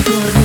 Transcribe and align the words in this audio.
Good. 0.00 0.41